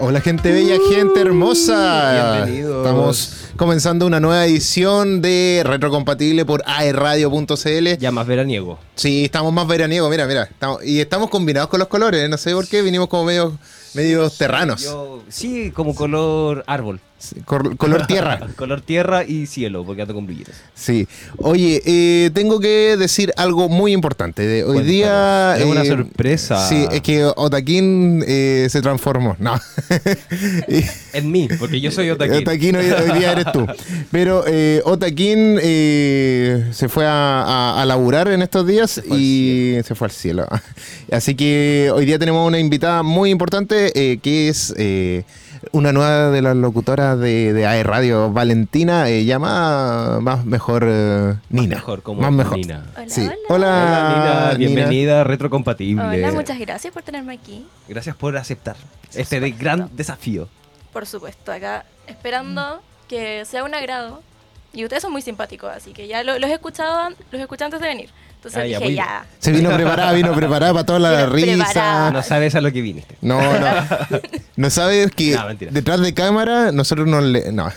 [0.00, 2.36] Hola gente bella, gente hermosa.
[2.44, 2.76] Bienvenidos.
[2.86, 7.96] Estamos comenzando una nueva edición de Retrocompatible por aerradio.cl.
[7.98, 8.78] Ya más veraniego.
[8.94, 10.44] Sí, estamos más veraniegos, mira, mira.
[10.44, 13.58] estamos- y estamos combinados con los colores, no sé por qué, vinimos como medio,
[13.94, 14.82] medio terranos.
[14.82, 17.00] Yo- sí, como color árbol.
[17.44, 18.38] Color tierra.
[18.56, 20.54] color tierra y cielo, porque ando con brillitos.
[20.74, 21.08] Sí.
[21.38, 24.46] Oye, eh, tengo que decir algo muy importante.
[24.46, 25.56] De hoy día.
[25.58, 26.68] Es una eh, sorpresa.
[26.68, 29.36] Sí, es que Otaquín eh, se transformó.
[29.40, 29.58] No.
[31.12, 32.36] En mí, porque yo soy otaquín.
[32.36, 33.66] Otaquín hoy, hoy día eres tú.
[34.12, 34.44] Pero
[34.84, 40.46] Otaquín se fue a, a- a laburar en estos días y se fue al cielo.
[41.10, 43.90] Así que hoy día tenemos una invitada muy importante
[44.22, 44.72] que es
[45.72, 51.34] una nueva de las locutoras de, de AE Radio, Valentina, eh, llama más mejor eh,
[51.50, 51.76] Nina.
[51.76, 52.58] mejor, como más mejor.
[52.58, 52.84] Nina.
[52.96, 53.22] Hola, Sí.
[53.22, 53.34] hola.
[53.48, 56.02] Hola, Hola, Nina, bienvenida a Retrocompatible.
[56.04, 57.66] Hola, muchas gracias por tenerme aquí.
[57.88, 58.76] Gracias por aceptar
[59.14, 60.48] este de gran desafío.
[60.92, 64.22] Por supuesto, acá esperando que sea un agrado.
[64.72, 67.64] Y ustedes son muy simpáticos, así que ya lo- los he escuchado, an- los escuché
[67.64, 68.10] antes de venir.
[68.38, 69.26] Entonces Ah, ya, dije, muy ya.
[69.40, 71.64] Se vino preparada, vino preparada para toda la Vino risa.
[71.66, 72.10] preparada.
[72.12, 73.16] No sabes a lo que viniste.
[73.20, 73.66] No, no.
[74.56, 75.70] No sabes que No, mentira.
[75.72, 77.52] detrás de cámara nosotros nos le...
[77.52, 77.70] No.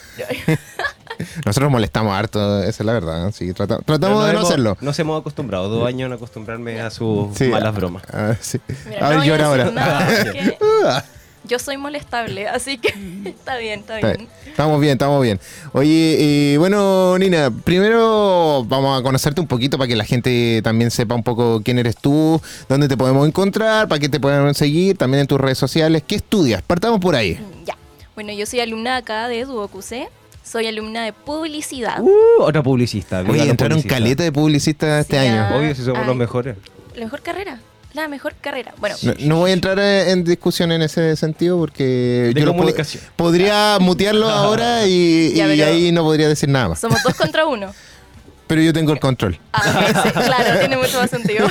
[1.46, 3.32] nosotros molestamos harto, esa es la verdad.
[3.32, 4.78] Sí, trata- Pero tratamos de no hemos- hacerlo.
[4.82, 7.46] Nos hemos acostumbrado, dos años en acostumbrarme a sus Sí.
[7.46, 8.04] malas bromas.
[8.12, 8.60] Ah, sí.
[8.90, 9.64] Mira, a ver, no voy llora ahora.
[9.66, 11.04] decir nada, porque Ah,
[11.44, 12.90] yo soy molestable, así que
[13.26, 14.28] está bien, está está- bien.
[14.48, 15.40] Estamos bien, estamos bien.
[15.74, 20.92] Oye, eh, bueno, Nina, primero vamos a conocerte un poquito para que la gente también
[20.92, 24.98] sepa un poco quién eres tú, dónde te podemos encontrar, para que te puedan seguir,
[24.98, 26.04] también en tus redes sociales.
[26.06, 26.62] ¿Qué estudias?
[26.62, 27.36] Partamos por ahí.
[27.36, 27.78] Mm, Ya.
[28.16, 30.10] Bueno, yo soy alumna acá de Duocuse.
[30.44, 32.02] Soy alumna de publicidad.
[32.02, 33.22] Uh, otra publicista.
[33.22, 33.96] Oye, entraron publicista.
[33.96, 35.56] caleta de publicistas este Sí, año.
[35.56, 36.08] Obvio, si somos Ay.
[36.08, 36.58] los mejores.
[36.96, 37.62] La mejor carrera.
[37.94, 38.74] La mejor carrera.
[38.78, 42.48] Bueno, No, no voy a entrar eh, en discusión en ese sentido porque De yo
[42.48, 43.04] comunicación.
[43.16, 46.80] podría mutearlo ahora y, Ya, y ahí no podría decir nada más.
[46.80, 47.74] somos dos contra uno.
[48.48, 49.40] Pero yo tengo el control.
[49.54, 51.48] Ah, ok, sí, claro, tiene mucho más sentido.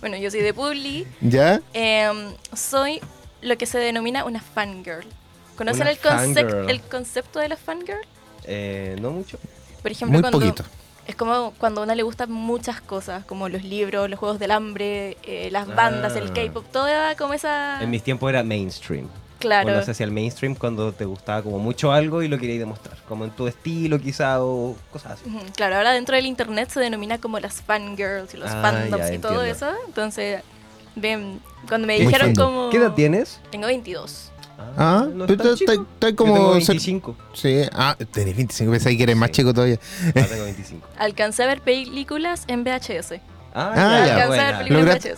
[0.00, 1.06] bueno, yo soy de Publi.
[1.22, 1.60] ¿Ya?
[1.72, 3.00] Em, soy
[3.40, 5.06] lo que se denomina una fangirl.
[5.56, 6.70] ¿Conocen Una el, concep- fangirl.
[6.70, 8.00] el concepto de la fangirl?
[8.44, 9.38] Eh, no mucho.
[9.82, 10.64] Por ejemplo, Muy cuando poquito.
[11.06, 14.50] Es como cuando a una le gustan muchas cosas, como los libros, los juegos del
[14.50, 16.32] hambre, eh, las bandas, el Ah.
[16.34, 17.82] K-pop, toda como esa...
[17.82, 19.08] En mis tiempos era mainstream.
[19.38, 19.64] Claro.
[19.64, 22.96] Cuando se hacía el mainstream, cuando te gustaba como mucho algo y lo querías demostrar.
[23.06, 25.24] Como en tu estilo quizá o cosas así.
[25.54, 29.14] Claro, ahora dentro del internet se denomina como las fangirls y los Ah, fandoms ya,
[29.14, 29.66] y todo entiendo.
[29.66, 29.74] eso.
[29.86, 30.40] Entonces,
[30.96, 32.70] ven, cuando me dijeron como...
[32.70, 33.38] ¿Qué edad tienes?
[33.50, 34.30] Tengo 22.
[34.76, 35.76] Ah, no tú estás- estás
[36.10, 36.34] Yo como...
[36.34, 37.16] tengo cer- 25.
[37.32, 39.34] Sí, ah, tenés 25, pensé que eres más Sí.
[39.34, 39.78] chico todavía.
[40.08, 40.88] Ah, tengo 25.
[40.98, 43.20] Alcancé a ver películas en VHS.
[43.56, 44.14] Ah, Ah, ya.
[44.24, 44.62] Alcancé a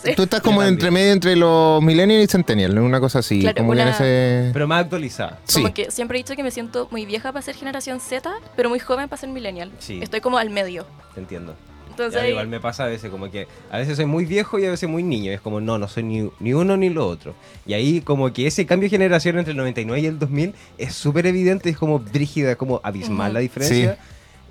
[0.05, 0.15] VHS.
[0.15, 3.39] tú estás como entre medio entre los millennials y centennials, una cosa así.
[3.41, 4.51] Claro, como que una- ese...
[4.53, 5.39] Pero más actualizada.
[5.45, 5.61] Sí.
[5.61, 8.69] Como que siempre he dicho que me siento muy vieja para ser generación Z, pero
[8.69, 9.71] muy joven para ser millennial.
[9.79, 9.99] Sí.
[10.03, 10.85] Estoy como al medio.
[11.15, 11.55] Te entiendo.
[11.97, 14.65] Entonces, Ya, igual me pasa a veces como que a veces soy muy viejo y
[14.65, 15.31] a veces muy niño.
[15.31, 17.33] Y es como, no, no soy ni, ni uno ni lo otro.
[17.65, 20.93] Y ahí como que ese cambio de generación entre el 99 y el 2000 es
[20.93, 23.97] súper evidente, es como brígida, es como abismal la diferencia.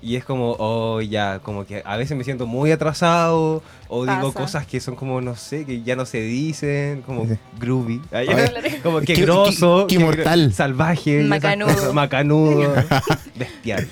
[0.01, 4.31] Y es como, oh, ya, como que a veces me siento muy atrasado o digo
[4.33, 7.25] cosas que son como, no sé, que ya no se dicen, como
[7.59, 8.01] groovy.
[8.83, 10.53] Como que grosso, qué- mortal.
[10.53, 11.73] salvaje, Macanudo.
[11.73, 12.73] cosas, macanudo,
[13.35, 13.87] bestial.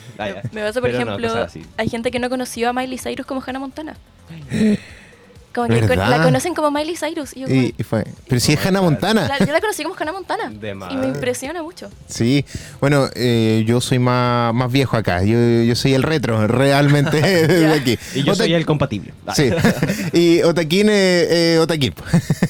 [0.52, 1.64] Me pasa, por Pero no, ejemplo, así.
[1.78, 3.96] hay gente que no conoció a Miley Cyrus como Hannah Montana.
[5.56, 6.10] Como que con- ¿Verdad?
[6.10, 7.36] la conocen como Miley Cyrus.
[7.36, 8.04] Y yo, Y, y fue.
[8.28, 9.26] Pero si es Hannah Montana.
[9.26, 10.50] "Claro, yo la conocí como Hannah Montana.
[10.52, 10.92] De más.
[10.94, 11.90] Y me impresiona mucho.
[12.08, 12.46] Sí,
[12.82, 15.24] bueno, eh, yo soy más, más viejo acá.
[15.24, 17.98] Yo, yo soy el retro, realmente, desde aquí.
[18.14, 19.14] Y yo Ota- soy el compatible.
[19.26, 19.34] Ah.
[19.34, 19.50] Sí,
[20.14, 21.94] y Otaquín eh, Otaquín.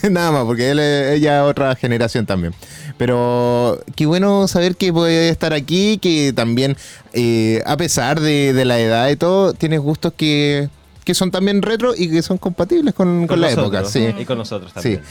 [0.10, 2.54] Nada más, porque él es ella es otra generación también.
[2.98, 6.78] Pero qué bueno saber que puede estar aquí, que también,
[7.14, 10.70] eh, a pesar de, de la edad y todo, tienes gustos que,
[11.06, 13.86] que son también retro y que son compatibles con, con la época.
[13.86, 14.08] Sí.
[14.20, 14.82] Y con nosotros Sí.
[14.82, 15.02] también.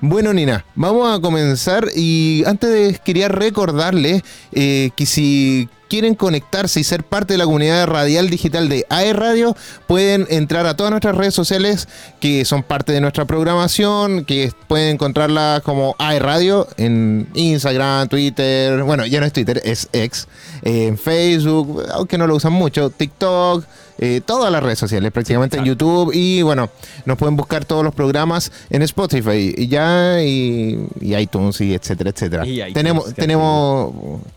[0.00, 6.78] Bueno, Nina, vamos a comenzar y antes de quería recordarles eh, que si quieren conectarse
[6.78, 9.56] y ser parte de la comunidad radial digital de AE Radio,
[9.88, 11.88] pueden entrar a todas nuestras redes sociales
[12.20, 18.84] que son parte de nuestra programación, que pueden encontrarlas como AE Radio en Instagram, Twitter,
[18.84, 20.28] bueno, ya no es Twitter, es X,
[20.62, 23.64] en Facebook, aunque no lo usan mucho, TikTok,
[24.02, 25.64] eh, todas las redes sociales, prácticamente en.
[25.64, 26.70] YouTube y bueno,
[27.04, 32.08] nos pueden buscar todos los programas en Spotify y ya y, y iTunes y etcétera,
[32.08, 32.46] etcétera.
[32.46, 33.94] Y iTunes, tenemos, tenemos,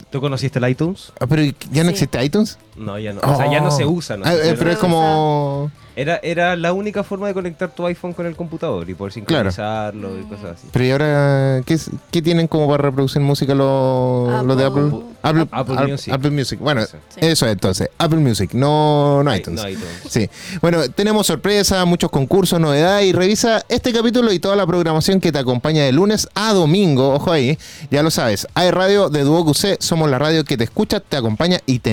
[0.10, 1.14] ¿Tú conociste el iTunes?
[1.18, 1.94] ah, pero ya no Sí.
[1.95, 2.57] existe iTunes.
[2.75, 3.22] No, ya no.
[3.22, 4.18] O sea, ya no se usa.
[4.18, 4.25] ¿no?
[4.25, 5.72] Ah, eh, pero es se como...
[5.96, 9.52] Era, era la única forma de conectar tu iPhone con el computador y poder Claro.
[9.52, 10.68] sincronizarlo y cosas así.
[10.72, 14.92] Pero ¿y ahora qué, es- qué tienen como para reproducir música los los de Apple?
[15.22, 15.48] Apple.
[15.52, 16.12] Apple, Music.
[16.14, 16.60] Apple Music.
[16.60, 16.98] Bueno, Eso.
[17.10, 17.20] Sí.
[17.22, 17.90] eso es entonces.
[18.00, 19.62] Apple Music, no, no iTunes.
[19.62, 19.88] no iTunes.
[20.10, 20.28] Sí.
[20.64, 25.31] Bueno, tenemos sorpresas, muchos concursos, novedades y revisa este capítulo y toda la programación que
[25.31, 27.14] te acompaña de lunes a domingo.
[27.14, 27.56] Ojo ahí,
[27.92, 28.48] ya lo sabes.
[28.56, 31.92] Hay radio de Duo QC, somos la radio que te escucha, te acompaña y te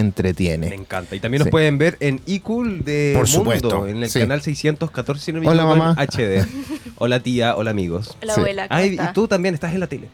[0.71, 1.15] Me encanta.
[1.15, 1.51] Y también nos Sí.
[1.51, 4.21] pueden ver en iCool de Por Mundo, supuesto, en el sí.
[4.21, 5.95] canal 614 si no me Hola, mamá.
[5.99, 6.47] HD.
[6.97, 8.17] Hola tía, hola amigos.
[8.23, 8.41] La Sí.
[8.41, 8.69] abuela.
[8.69, 9.13] ¿cómo Ay, y está?
[9.13, 10.09] tú también estás en la tele.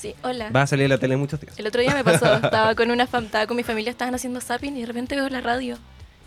[0.00, 0.48] Sí, hola.
[0.50, 1.58] Vas a salir en la tele en muchos días.
[1.58, 4.40] El otro día me pasó, estaba con una fam, estaba con mi familia, estaban haciendo
[4.40, 5.78] zapping y de repente veo la radio.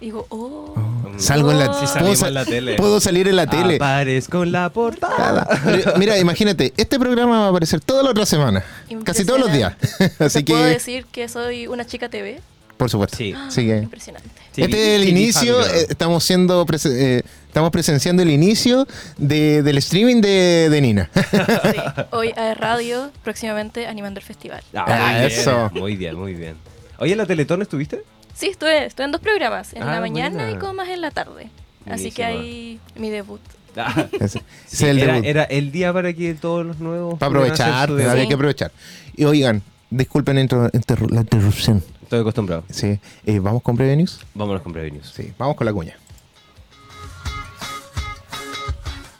[0.01, 0.73] Y digo, oh.
[0.75, 1.19] Mm.
[1.19, 2.75] Salgo en la, Sí, puedo, en la tele.
[2.77, 3.75] puedo salir en la tele.
[3.75, 5.47] Aparezco en la portada.
[5.65, 8.63] Pero, Mira, imagínate, este programa va a aparecer toda la otra semana.
[9.03, 9.75] Casi todos los días.
[10.19, 12.41] Así ¿Te puedo que, decir que soy una chica TV?
[12.77, 13.17] Por supuesto.
[13.17, 13.33] Sí.
[13.33, 14.29] Así que- Impresionante.
[14.53, 18.87] Sí, este es el TV inicio, eh, estamos siendo prese- eh, estamos presenciando el inicio
[19.17, 21.09] de- del streaming de, de Nina.
[21.13, 21.77] Sí.
[22.11, 24.61] Hoy a radio, próximamente animando el festival.
[24.75, 25.71] Ah, Ah, muy bien, eso.
[25.73, 26.55] Muy bien, muy bien.
[26.99, 28.03] Oye, ¿en la Teletón estuviste?
[28.35, 30.51] Sí, estuve, estuve en dos programas, en Ah, la mañana buena.
[30.51, 31.49] y como más en la tarde.
[31.89, 33.41] Así que ahí mi debut.
[33.75, 35.27] Ah, Ese, ese sí, es el era, debut.
[35.27, 37.17] era el día para que todos los nuevos...
[37.17, 38.71] Para pudieran hacer aprovechar, su había que aprovechar.
[39.15, 41.83] Y oigan, disculpen intro- interru- la interrupción.
[42.13, 42.63] Estoy acostumbrado.
[42.69, 44.19] Sí, eh, ¿Vamos con Breve News?
[44.36, 45.12] Vámonos con Prevenius.
[45.15, 45.98] Sí, vamos con la cuña.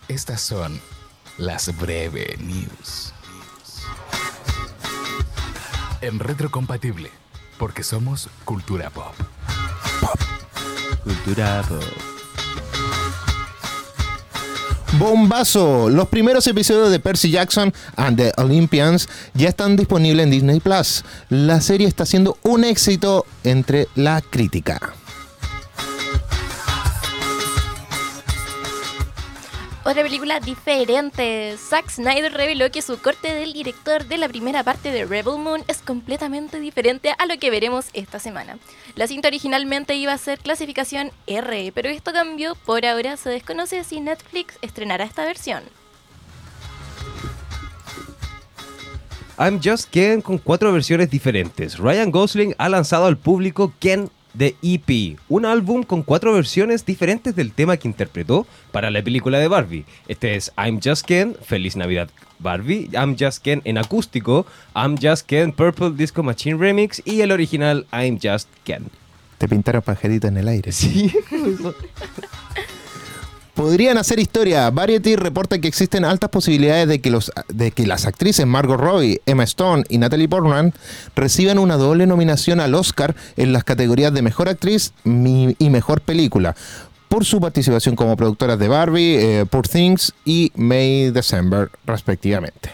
[0.07, 0.80] Estas son
[1.40, 3.12] las breve news.
[6.01, 7.10] En retrocompatible,
[7.57, 9.16] porque somos cultura pop.
[11.04, 12.22] Cultura pop.
[15.00, 15.90] Bombazo.
[15.90, 21.04] Los primeros episodios de Percy Jackson and the Olympians ya están disponibles en Disney Plus.
[21.30, 24.94] La serie está siendo un éxito entre la crítica.
[29.85, 31.57] Otra película diferente.
[31.57, 35.62] Zack Snyder reveló que su corte del director de la primera parte de Rebel Moon
[35.68, 38.57] es completamente diferente a lo que veremos esta semana.
[38.95, 42.56] La cinta originalmente iba a ser clasificación R, pero esto cambió.
[42.56, 45.63] Por ahora se desconoce si Netflix estrenará esta versión.
[49.38, 51.77] I'm Just Ken con cuatro versiones diferentes.
[51.77, 57.35] Ryan Gosling ha lanzado al público Ken The EP, un álbum con cuatro versiones diferentes
[57.35, 59.85] del tema que interpretó para la película de Barbie.
[60.07, 62.09] Este es I'm Just Ken, Feliz Navidad
[62.39, 64.45] Barbie, I'm Just Ken en acústico,
[64.75, 68.89] I'm Just Ken Purple Disco Machine Remix y el original I'm Just Ken.
[69.38, 70.71] Te pintaron pajarito en el aire.
[70.71, 71.12] Sí,
[73.53, 74.69] Podrían hacer historia.
[74.71, 79.21] Variety reporta que existen altas posibilidades de que, los, de que las actrices Margot Robbie,
[79.27, 80.73] Emma Stone y Natalie Portman
[81.15, 86.55] reciban una doble nominación al Oscar en las categorías de Mejor Actriz y Mejor Película
[87.13, 92.71] por su participación como productoras de Barbie, eh, Poor Things y May December, respectivamente.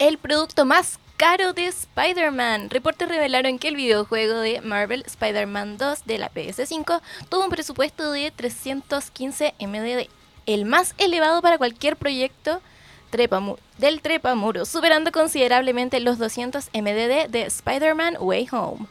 [0.00, 2.70] El producto más caro de Spider-Man.
[2.70, 8.10] Reportes revelaron que el videojuego de Marvel Spider-Man 2 de la PS5 tuvo un presupuesto
[8.12, 10.08] de 315 MDD,
[10.46, 12.62] el más elevado para cualquier proyecto
[13.10, 18.86] trepamu- del trepamuro, superando considerablemente los 200 MDD de Spider-Man Way Home.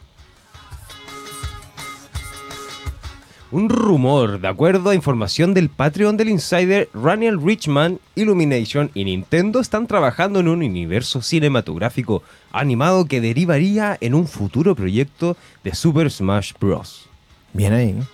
[3.50, 9.60] Un rumor, de acuerdo a información del Patreon del insider Raniel Richman, Illumination y Nintendo
[9.60, 16.10] están trabajando en un universo cinematográfico animado que derivaría en un futuro proyecto de Super
[16.10, 17.06] Smash Bros.
[17.54, 17.92] Bien ahí.
[17.94, 18.06] ¿no?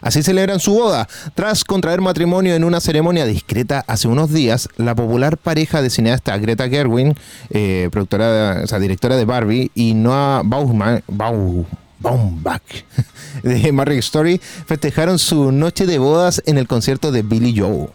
[0.00, 1.06] Así celebran su boda.
[1.34, 6.36] Tras contraer matrimonio en una ceremonia discreta hace unos días, la popular pareja de cineasta
[6.38, 7.14] Greta Gerwin,
[7.50, 11.64] eh, productora, o sea, directora de Barbie, y Noah Baumbach, Bau-
[11.98, 12.62] Baumbach
[13.42, 17.88] de Marriage Story festejaron su noche de bodas en el concierto de Billy Joe.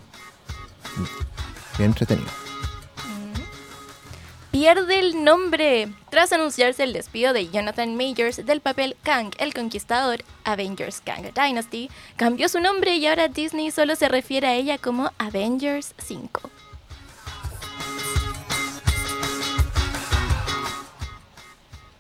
[1.78, 2.30] Bien entretenido.
[4.52, 5.92] pierde el nombre.
[6.10, 11.90] Tras anunciarse el despido de Jonathan Majors del papel Kang el Conquistador, Avengers Kang Dynasty
[12.18, 16.50] cambió su nombre y ahora Disney solo se refiere a ella como Avengers 5.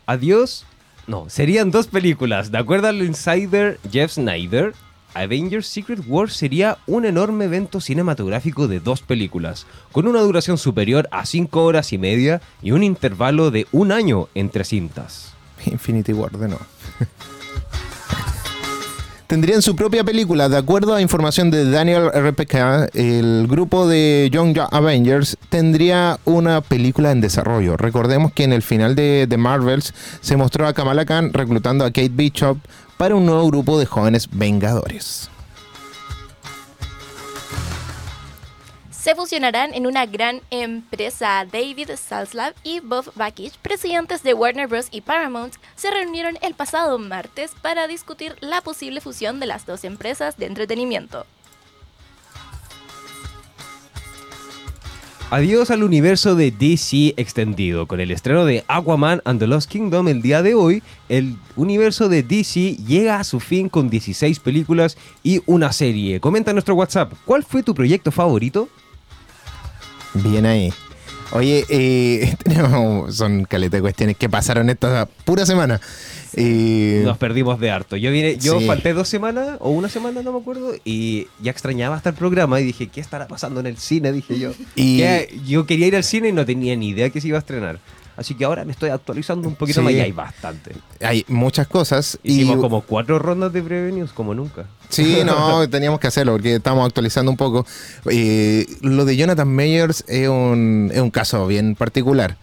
[0.05, 0.65] Adiós.
[1.11, 2.51] No, serían dos películas.
[2.51, 4.73] De acuerdo al insider Jeff Snyder,
[5.13, 11.09] Avengers Secret War sería un enorme evento cinematográfico de dos películas, con una duración superior
[11.11, 15.33] a 5 horas y media y un intervalo de un año entre cintas.
[15.65, 16.65] Infinity War de nuevo.
[19.31, 20.49] tendrían su propia película.
[20.49, 27.11] De acuerdo a información de Daniel RPK, el grupo de Young Avengers tendría una película
[27.11, 27.77] en desarrollo.
[27.77, 31.91] Recordemos que en el final de The Marvels se mostró a Kamala Khan reclutando a
[31.91, 32.57] Kate Bishop
[32.97, 35.29] para un nuevo grupo de jóvenes vengadores.
[39.01, 41.43] Se fusionarán en una gran empresa.
[41.51, 44.89] David Salslav y Bob Bakic, presidentes de Warner Bros.
[44.91, 49.85] y Paramount, se reunieron el pasado martes para discutir la posible fusión de las dos
[49.85, 51.25] empresas de entretenimiento.
[55.31, 57.87] Adiós al universo de DC extendido.
[57.87, 62.07] Con el estreno de Aquaman and the Lost Kingdom el día de hoy, el universo
[62.07, 66.19] de DC llega a su fin con 16 películas y una serie.
[66.19, 68.69] Comenta en nuestro WhatsApp, ¿cuál fue tu proyecto favorito?
[70.13, 70.71] Bien ahí.
[71.33, 75.79] Oye, eh, tenemos- son caleta de cuestiones que pasaron esta pura semana.
[76.33, 77.95] Eh, Nos perdimos de harto.
[77.97, 78.65] Yo vine, yo Sí.
[78.67, 82.59] falté dos semanas o una semana, no me acuerdo, y ya extrañaba hasta el programa
[82.59, 84.11] y dije, ¿qué estará pasando en el cine?
[84.11, 84.51] Dije yo.
[84.75, 85.03] Y-
[85.47, 87.79] Yo quería ir al cine y no tenía ni idea que se iba a estrenar.
[88.21, 89.85] Así que ahora me estoy actualizando un poquito Sí.
[89.85, 90.71] más y hay bastante.
[91.01, 92.17] hay muchas cosas.
[92.23, 94.65] Hicimos y, como cuatro rondas de prevenios, como nunca.
[94.89, 97.65] Sí, no, teníamos que hacerlo porque estamos actualizando un poco.
[98.09, 102.37] Eh, lo de Jonathan Mayers es un, es un caso bien particular.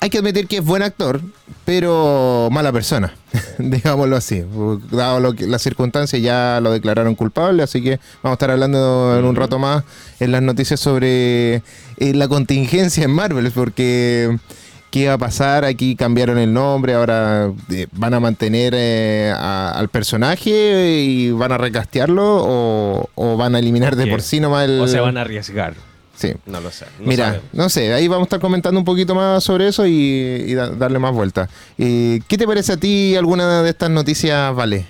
[0.00, 1.20] Hay que admitir que es buen actor,
[1.64, 3.14] pero mala persona,
[3.58, 4.44] digámoslo así.
[4.90, 9.16] Dado lo que, las circunstancias ya lo declararon culpable, así que vamos a estar hablando
[9.18, 9.84] en un rato más
[10.20, 11.62] en las noticias sobre eh,
[12.14, 14.36] la contingencia en Marvel, porque
[14.90, 15.64] qué va a pasar.
[15.64, 21.52] Aquí cambiaron el nombre, ahora eh, van a mantener eh, a- al personaje y van
[21.52, 24.10] a recastearlo o, o van a eliminar de ¿Qué?
[24.10, 24.80] por sí nomás el.
[24.80, 25.74] O se van a arriesgar.
[26.16, 26.32] Sí.
[26.46, 26.84] No lo sé.
[26.98, 27.44] no Mira, sabemos.
[27.52, 29.92] no sé, ahí vamos a estar comentando un poquito más sobre eso y,
[30.48, 31.48] y da- darle más vuelta.
[31.78, 34.84] Eh, ¿Qué te parece a ti alguna de estas noticias, Vale?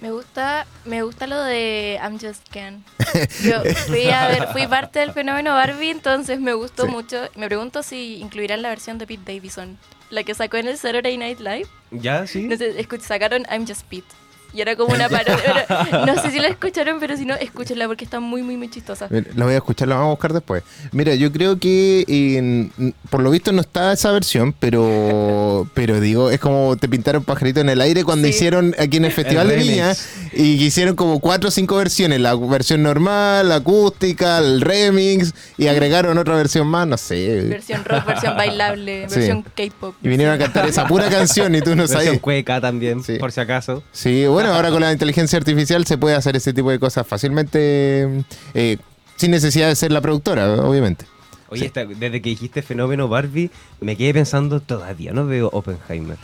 [0.00, 2.82] Me gusta, me gusta lo de I'm Just Ken.
[3.44, 6.90] Yo fui a ver, fui parte del fenómeno Barbie, entonces me gustó Sí.
[6.90, 7.18] mucho.
[7.34, 9.78] Me pregunto si incluirán la versión de Pete Davidson,
[10.08, 11.66] la que sacó en el Saturday Night Live.
[11.90, 12.26] ¿Ya?
[12.26, 12.44] ¿Sí?
[12.44, 14.06] No sé, escu- sacaron I'm Just Pete.
[14.52, 15.64] Y era como una parodia.
[15.90, 18.68] pero No sé si la escucharon, pero si no, escúchenla porque está muy, muy, muy
[18.68, 19.08] chistosa.
[19.34, 20.62] La voy a escuchar, la vamos a buscar después.
[20.92, 26.30] Mira, yo creo que en- por lo visto no está esa versión, pero pero digo,
[26.30, 28.34] es como te pintaron pajarito en el aire cuando Sí.
[28.34, 29.56] hicieron aquí en el Festival de.
[29.56, 29.92] Viña
[30.32, 35.34] y que hicieron como cuatro o cinco versiones, la versión normal, la acústica, el remix
[35.58, 37.42] y agregaron otra versión más, no sé.
[37.48, 39.16] Versión rock, versión bailable, Sí.
[39.16, 39.94] versión K-pop.
[40.02, 42.20] Y vinieron a cantar esa pura canción y tú no Versión sabes.
[42.20, 43.16] cueca también, Sí.
[43.18, 43.82] por si acaso.
[43.92, 48.24] Sí, bueno, ahora con la inteligencia artificial se puede hacer ese tipo de cosas fácilmente
[48.54, 48.78] eh,
[49.16, 51.04] sin necesidad de ser la productora, obviamente.
[51.48, 51.66] Oye, Sí.
[51.66, 56.16] esta- desde que dijiste fenómeno Barbie, me quedé pensando, todavía no veo Oppenheimer.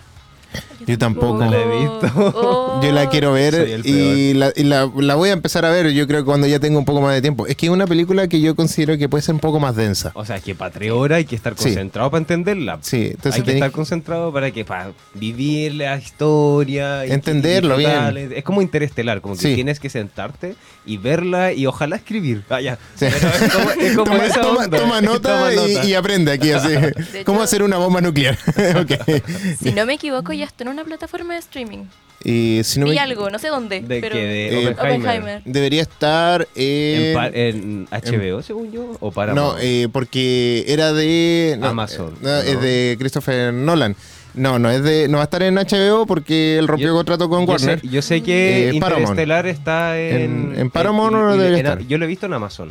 [0.86, 1.38] Yo tampoco.
[1.44, 2.32] No la he visto.
[2.36, 2.80] Oh.
[2.82, 6.06] Yo la quiero ver y, la, y la- la voy a empezar a ver, yo
[6.06, 7.46] creo, cuando ya tenga un poco más de tiempo.
[7.46, 10.12] Es que es una película que yo considero que puede ser un poco más densa.
[10.14, 11.64] O sea, que para tres horas hay que estar Sí.
[11.64, 12.78] concentrado para entenderla.
[12.82, 17.06] Sí, entonces hay que tenés- estar concentrado para que para vivir la historia.
[17.06, 18.32] y- Entenderlo bien.
[18.34, 19.54] Es como interestelar, como que Sí.
[19.54, 20.54] tienes que sentarte
[20.86, 22.42] y verla y ojalá escribir.
[22.48, 22.78] Ah, ya.
[22.94, 23.06] Sí.
[23.10, 24.78] Pero es como, es como toma, esa toma- onda.
[24.78, 25.84] toma nota, Toma y- nota.
[25.84, 26.68] Y, aprende aquí así.
[27.24, 28.38] ¿Cómo hecho- hacer una bomba nuclear?
[28.80, 28.92] Ok.
[29.62, 31.84] Si no me equivoco, ya está en una plataforma de streaming.
[32.24, 33.82] Y si no Vi me- algo, no sé dónde.
[33.82, 34.20] ¿De pero qué?
[34.22, 34.96] ¿De Eh, Oppenheimer?
[35.00, 35.42] Oppenheimer.
[35.44, 37.14] Debería estar En, en...
[37.14, 41.56] pa- en HBO, según yo, o para no, eh, porque era de...
[41.58, 43.94] no, Amazon, eh, no, Es de Christopher Nolan.
[44.36, 47.28] No, no es de, no va a estar en HBO porque él rompió Yo- contrato
[47.28, 47.80] con yo Warner.
[47.80, 48.74] Sé, yo sé que Eh.
[48.74, 50.52] Interestelar está en...
[50.52, 51.86] ¿En- en Paramount o y- y- debería en- estar?
[51.86, 52.70] Yo lo he visto en Amazon.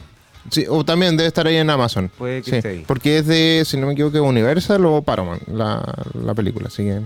[0.51, 2.11] Sí, o también debe estar ahí en Amazon.
[2.17, 2.83] Puede que Sí, esté ahí.
[2.85, 5.83] Porque es de, si no me equivoco, Universal o Paramount, la,
[6.23, 6.67] la película.
[6.67, 7.01] Así que.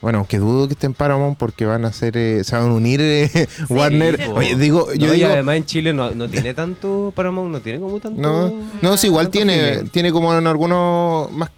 [0.00, 2.72] Bueno, aunque dudo que esté en Paramount porque van a hacer, eh, se van a
[2.72, 4.30] unir eh, Warner.
[4.34, 7.60] Oye, digo, yo No, y digo, además en Chile no, no tiene tanto Paramount, no
[7.60, 8.20] tiene como tanto...
[8.20, 8.52] no,
[8.82, 11.50] no, sí, igual tiene, tiene como en algunos más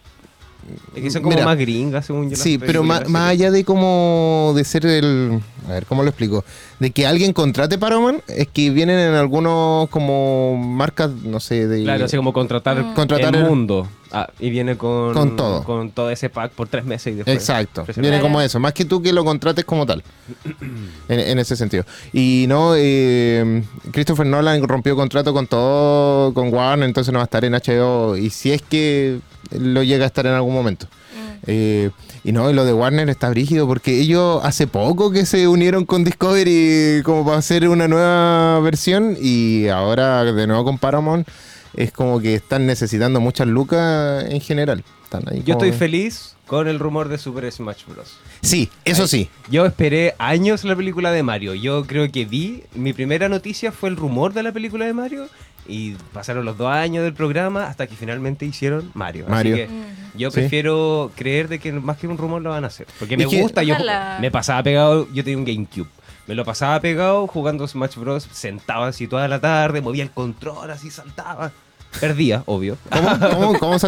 [0.95, 2.37] Es que son como Mira, más gringas, según yo.
[2.37, 5.41] Sí, pero más, más allá de como de ser el...
[5.69, 6.45] A ver, ¿cómo lo explico?
[6.79, 11.83] De que alguien contrate Paramount, es que vienen en algunos como marcas, no sé, de...
[11.83, 12.95] Claro, así como contratar, Mm.
[12.95, 13.87] Contratar el el- mundo.
[14.11, 15.63] Ah, y viene con, Con todo.
[15.65, 17.37] Con todo ese pack por tres meses y después.
[17.37, 20.03] Exacto, viene como eso, más que tú que lo contrates como tal,
[21.09, 21.85] en, en ese sentido.
[22.15, 27.27] Y no, eh, Christopher Nolan rompió contrato con todo, con Warner, entonces no va a
[27.27, 29.19] estar en HBO, y si es que
[29.51, 30.87] lo llega a estar en algún momento.
[30.87, 31.37] Mm.
[31.47, 31.91] Eh,
[32.29, 35.87] y no, y lo de Warner está brígido porque ellos hace poco que se unieron
[35.87, 41.27] con Discovery como para hacer una nueva versión y ahora de nuevo con Paramount.
[41.75, 44.85] es como que están necesitando muchas lucas en general.
[45.09, 48.17] Están ahí Yo como- estoy feliz con el rumor de Super Smash Bros.
[48.43, 49.31] Sí, eso sí.
[49.51, 51.55] Yo esperé años la película de Mario.
[51.55, 55.27] Yo creo que vi, mi primera noticia fue el rumor de la película de Mario
[55.67, 59.25] y pasaron los dos años del programa hasta que finalmente hicieron Mario.
[59.25, 59.57] Así Mario.
[59.57, 60.19] que Mm.
[60.19, 60.41] yo Sí.
[60.41, 62.87] prefiero creer de que más que un rumor lo van a hacer.
[62.99, 64.19] Porque me Es que- gusta, yo Ojalá.
[64.21, 65.89] me pasaba pegado, yo tenía un GameCube.
[66.27, 68.29] Me lo pasaba pegado jugando Smash Bros.
[68.31, 71.51] Sentado así toda la tarde, movía el control así, saltaba.
[71.99, 72.77] Perdía, obvio.
[72.91, 73.79] ¿Cómo, cómo, cómo?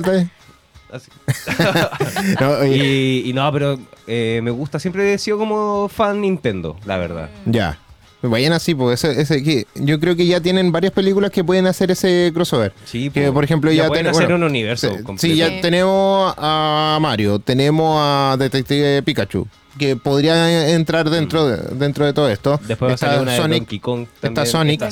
[0.93, 1.11] Así.
[2.41, 2.77] No, oye,
[3.25, 7.31] Y, y no, pero eh, me gusta, siempre he sido como fan Nintendo, la verdad.
[7.47, 7.79] Ya.
[8.23, 11.67] Vayan así, pues ese, ese- que yo creo que ya tienen varias películas que pueden
[11.67, 12.75] hacer ese crossover.
[12.85, 13.35] Sí, Que, po.
[13.35, 15.21] por ejemplo, ya pueden ten- hacer bueno, un universo Sí, completo.
[15.23, 15.59] Sí, ya Sí.
[15.63, 22.29] tenemos a Mario, tenemos a Detective Pikachu, que podría entrar dentro de, dentro de todo
[22.29, 22.61] esto.
[22.69, 24.07] Después va a salir una de Sonic, Donkey Kong.
[24.21, 24.83] está Sonic.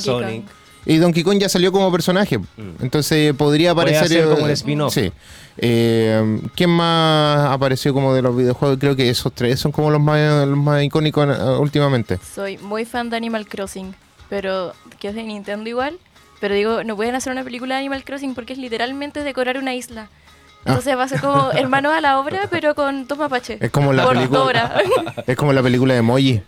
[0.89, 2.41] Y Donkey Kong ya salió como personaje.
[2.81, 4.21] Entonces podría Puede aparecer.
[4.21, 4.95] hacer como un eh, spin-off.
[4.95, 5.13] Sí.
[5.59, 8.79] Eh, ¿Quién más apareció como de los videojuegos?
[8.79, 12.19] Creo que esos tres son como los más, los más icónicos eh, últimamente.
[12.35, 13.95] Soy muy fan de Animal Crossing,
[14.31, 15.99] pero que es de Nintendo igual.
[16.41, 19.75] Pero digo, no pueden hacer una película de Animal Crossing porque es literalmente decorar una
[19.75, 20.09] isla.
[20.65, 20.69] Ah.
[20.71, 23.61] Entonces va a ser como hermanos a la obra, pero con dos mapaches.
[23.61, 24.83] Es como la Por película-.
[25.27, 26.41] Es como la película de Emoji.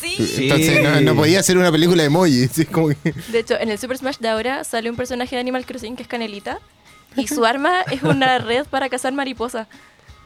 [0.00, 0.16] Sí.
[0.26, 0.42] Sí.
[0.44, 2.48] Entonces no, no podía ser una película de Emoji.
[2.52, 5.40] sí, como que- De hecho, en el Super Smash de ahora sale un personaje de
[5.40, 6.58] Animal Crossing que es Canelita.
[7.16, 9.66] Y su arma es una red para cazar mariposas.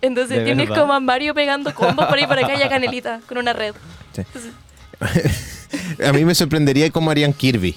[0.02, 0.83] Entonces ¿De tienes verdad?
[0.83, 3.75] como a Mario pegando combos por ahí para acá y a Canelita con una red.
[4.14, 4.21] Sí.
[4.23, 4.52] Entonces,
[6.07, 7.76] A mí me sorprendería cómo harían Kirby.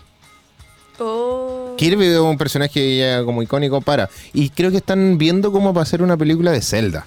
[1.00, 1.74] oh.
[1.78, 4.10] Kirby es un personaje ya como icónico para.
[4.34, 7.06] Y creo que están viendo cómo va a ser una película de Zelda.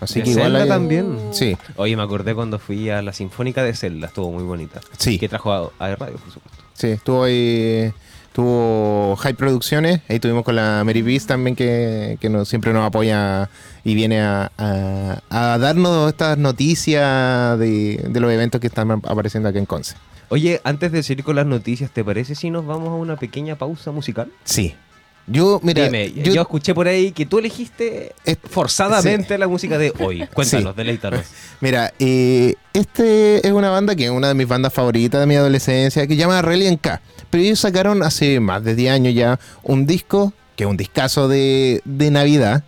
[0.00, 1.18] Así ¿De que igual Zelda hay- también?
[1.32, 1.56] Sí.
[1.76, 4.80] Oye, me acordé cuando fui a la Sinfónica de Zelda, estuvo muy bonita.
[4.98, 5.18] Sí.
[5.18, 6.62] Que trajo a, a Radio, por supuesto.
[6.74, 7.92] Sí, estuvo ahí.
[8.32, 10.02] Tuvo High Producciones.
[10.10, 13.48] Ahí tuvimos con la Mary Beast también, que, que nos, siempre nos apoya
[13.82, 19.48] y viene a, a- a darnos estas noticias de, de los eventos que están apareciendo
[19.48, 19.94] aquí en Conce.
[20.28, 23.56] Oye, antes de seguir con las noticias, ¿te parece si nos vamos a una pequeña
[23.56, 24.30] pausa musical?
[24.44, 24.74] Sí.
[25.28, 29.76] Yo, mira, Dime, yo- yo, escuché por ahí que tú elegiste Es- forzadamente la música
[29.76, 30.24] de hoy.
[30.34, 30.76] Cuéntanos, Sí.
[30.76, 31.20] deleítanos.
[31.60, 35.34] Mira, eh, este es una banda que es una de mis bandas favoritas de mi
[35.34, 37.00] adolescencia, que se llama Reliant K.
[37.30, 41.26] Pero ellos sacaron hace más de 10 años ya un disco, que es un discazo
[41.26, 42.62] de, de Navidad,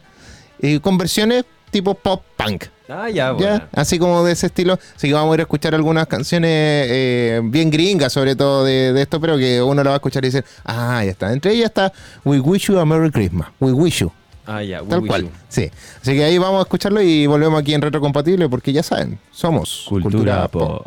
[0.60, 2.64] eh, con versiones tipo pop punk.
[2.88, 3.36] Ah, ya.
[3.72, 4.78] Así como de ese estilo.
[4.96, 8.92] Así que vamos a ir a escuchar algunas canciones eh, bien gringas, sobre todo de,
[8.92, 11.32] de esto, pero que uno lo va a escuchar y decir, ah, ya está.
[11.32, 11.92] Entre ellas está
[12.24, 13.48] We Wish You a Merry Christmas.
[13.60, 14.12] We Wish You.
[14.46, 14.82] Ah, ya.
[14.82, 15.22] Tal Wish cual.
[15.24, 15.30] You.
[15.48, 15.70] Sí.
[16.00, 19.84] Así que ahí vamos a escucharlo y volvemos aquí en Retrocompatible porque ya saben, somos
[19.88, 20.86] Cultura pop.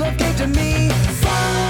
[0.00, 1.69] love came to me.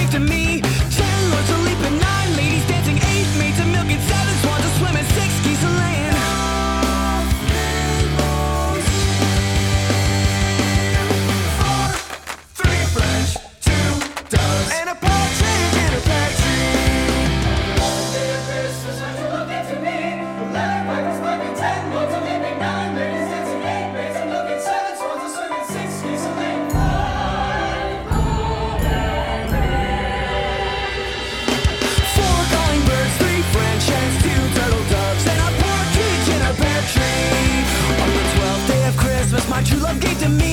[39.63, 40.50] True love gave to me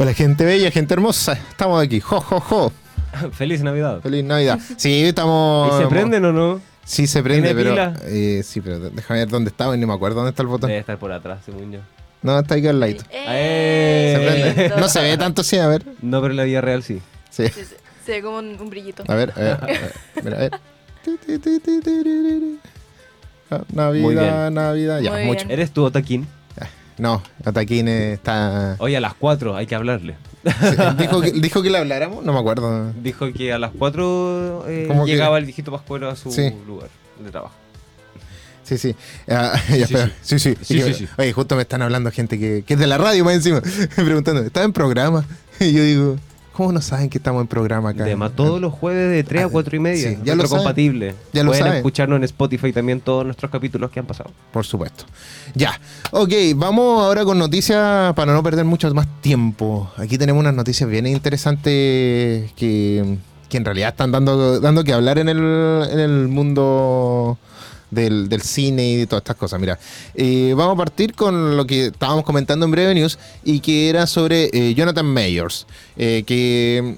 [0.00, 1.34] Hola, gente bella, gente hermosa.
[1.34, 2.00] Estamos aquí.
[2.00, 2.72] Jo, jo, jo.
[3.32, 4.00] Feliz Navidad.
[4.00, 4.58] Feliz Navidad.
[4.78, 5.74] Sí, estamos.
[5.78, 6.58] ¿Y se prenden o no?
[6.84, 7.70] Sí, se prende, ¿Tiene pero.
[7.74, 7.94] pila?
[8.06, 10.68] eh, sí, pero déjame ver dónde estaba y no me acuerdo dónde está el botón.
[10.68, 11.80] Debe estar por atrás, según yo.
[12.22, 13.04] No, está aquí al ladito.
[13.10, 14.80] Eh, Se prende.
[14.80, 15.84] No se ve tanto, sí, a ver.
[16.00, 17.02] No, pero en la vida real sí.
[17.28, 17.44] Sí.
[18.06, 19.04] Se ve como un, un brillito.
[19.06, 19.92] A ver, a ver, a ver.
[20.24, 20.50] Mira, a ver.
[21.04, 22.58] Ti.
[23.50, 24.54] Ah, Muy Navidad, bien.
[24.54, 25.00] Navidad.
[25.00, 25.40] Ya, Muy mucho.
[25.46, 25.50] bien.
[25.50, 26.26] ¿Eres tú, Otaquín?
[27.00, 28.76] No, Ataquín está.
[28.78, 30.16] Oye, a las 4 hay que hablarle.
[30.98, 32.92] dijo, que, dijo que le habláramos, no me acuerdo.
[32.92, 36.52] Dijo que a las 4 eh, llegaba el viejito Pascuero a su Sí.
[36.66, 37.54] lugar de trabajo.
[38.64, 38.94] Sí, sí.
[39.28, 39.84] Ah, Sí,
[40.22, 40.56] sí, sí.
[40.60, 41.08] Sí, sí, sí.
[41.16, 43.60] Oye, justo me están hablando gente que, que es de la radio más encima,
[43.96, 45.24] preguntando, ¿estás en programa?
[45.58, 46.16] Y yo digo,
[46.60, 48.02] ¿cómo no saben que estamos en programa acá?
[48.04, 50.10] Además, todos los jueves de 3 a Ah, 4 y media.
[50.10, 50.58] sí, ya lo saben.
[50.58, 51.14] compatible.
[51.32, 51.76] Ya lo Pueden saben.
[51.78, 54.30] escucharnos en Spotify también todos nuestros capítulos que han pasado.
[54.52, 55.04] Por supuesto.
[55.54, 55.80] Ya.
[56.10, 59.90] Ok, vamos ahora con noticias para no perder mucho más tiempo.
[59.96, 63.16] Aquí tenemos unas noticias bien interesantes que,
[63.48, 65.38] que en realidad están dando, dando que hablar en el,
[65.90, 67.38] en el mundo
[67.90, 69.60] del, del cine y de todas estas cosas.
[69.60, 69.78] Mira,
[70.14, 74.06] eh, vamos a partir con lo que estábamos comentando en Breve News y que era
[74.06, 76.96] sobre eh, Jonathan Mayors, eh, que,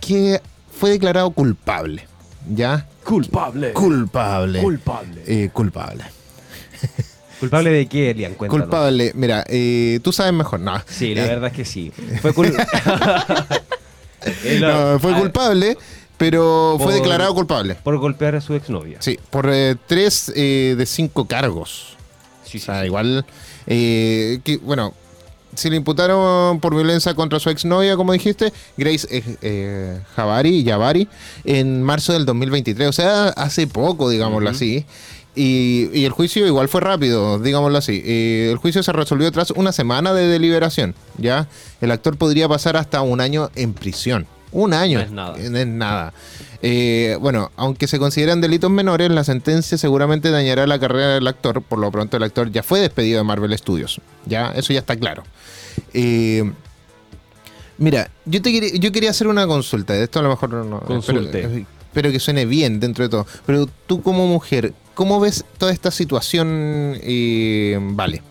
[0.00, 0.40] que
[0.78, 2.06] fue declarado culpable.
[2.52, 2.88] ¿Ya?
[3.04, 3.72] Culpable.
[3.72, 4.60] Culpable.
[4.60, 5.22] Culpable.
[5.26, 6.04] Eh, culpable.
[7.40, 8.34] ¿Culpable de qué, Elian?
[8.34, 8.64] Cuéntanos.
[8.66, 10.80] Culpable, mira, eh, tú sabes mejor, no.
[10.88, 11.92] Sí, la Eh, verdad es que sí.
[12.20, 12.64] Fue culpable.
[14.60, 15.76] no, fue culpable,
[16.18, 17.76] pero fue declarado culpable.
[17.76, 18.98] Por golpear a su exnovia.
[19.00, 21.96] Sí, por eh, tres eh, de cinco cargos.
[22.44, 22.86] Sí, o sí, sea, sí.
[22.86, 23.24] igual,
[23.66, 24.94] eh, que, bueno,
[25.54, 31.08] se le imputaron por violencia contra su exnovia, como dijiste, Grace eh, eh, Javari, Javari,
[31.44, 32.88] en marzo del 2023.
[32.88, 34.86] O sea, hace poco, digámoslo así.
[35.34, 38.02] Y, y el juicio igual fue rápido, digámoslo así.
[38.04, 40.94] Eh, el juicio se resolvió tras una semana de deliberación.
[41.18, 41.48] Ya,
[41.80, 44.26] el actor podría pasar hasta un año en prisión.
[44.52, 44.98] Un año.
[44.98, 45.36] No es nada.
[45.50, 46.12] No es nada.
[46.60, 51.62] Eh, bueno, aunque se consideran delitos menores, la sentencia seguramente dañará la carrera del actor.
[51.62, 54.00] Por lo pronto, el actor ya fue despedido de Marvel Studios.
[54.26, 55.24] Ya, eso ya está claro.
[55.94, 56.50] Eh,
[57.78, 59.96] mira, yo te quería, yo quería hacer una consulta.
[59.96, 60.80] Esto a lo mejor no.
[60.80, 61.40] Consulte.
[61.40, 63.26] Espero, espero que suene bien dentro de todo.
[63.46, 66.96] Pero tú, como mujer, ¿cómo ves toda esta situación?
[67.02, 68.22] eh, vale.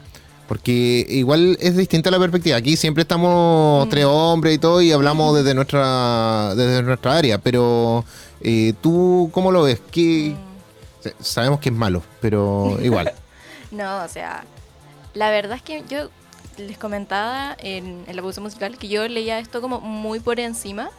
[0.51, 2.57] Porque igual es distinta la perspectiva.
[2.57, 3.89] Aquí siempre estamos Mm.
[3.89, 7.37] tres hombres y todo y hablamos desde nuestra desde nuestra área.
[7.37, 8.03] Pero
[8.41, 9.81] eh, tú, ¿cómo lo ves?
[9.91, 11.07] ¿Qué, Mm.
[11.23, 13.13] Sabemos que es malo, pero igual.
[13.71, 14.43] No, o sea,
[15.13, 16.09] la verdad es que yo
[16.57, 20.89] les comentaba en, en la pausa musical que yo leía esto como muy por encima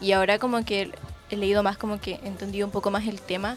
[0.00, 0.90] y ahora como que
[1.30, 3.56] he leído más, como que he entendido un poco más el tema,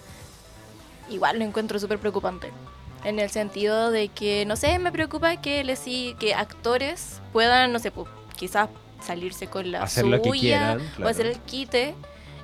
[1.09, 2.51] igual lo encuentro súper preocupante.
[3.05, 5.79] En el sentido de que, no sé, me preocupa que, les,
[6.19, 8.07] que actores puedan, no sé, pues,
[8.37, 8.69] quizás
[9.01, 11.95] salirse con la Hacer lo que suya o hacer el quite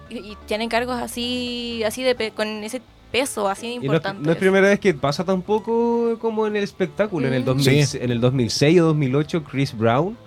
[0.09, 3.81] y, y tienen cargos así, así de pe- con ese peso así de Y no,
[3.81, 4.21] es- importante.
[4.25, 7.27] no es primera vez que pasa tampoco como en el espectáculo.
[7.27, 7.45] En, el Mm.
[7.45, 7.97] 2000 Sí.
[8.01, 10.17] en el 2006 o 2008, Chris Brown